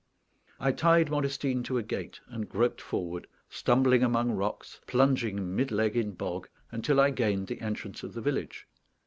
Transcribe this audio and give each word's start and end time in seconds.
I 0.59 0.71
tied 0.71 1.11
Modestine 1.11 1.61
to 1.65 1.77
a 1.77 1.83
gate, 1.83 2.21
and 2.25 2.49
groped 2.49 2.81
forward, 2.81 3.27
stumbling 3.51 4.01
among 4.01 4.31
rocks, 4.31 4.81
plunging 4.87 5.55
mid 5.55 5.71
leg 5.71 5.95
in 5.95 6.13
bog, 6.13 6.49
until 6.71 6.99
I 6.99 7.11
gained 7.11 7.45
the 7.45 7.61
entrance 7.61 8.01
of 8.01 8.13
the 8.13 8.21
village. 8.21 8.65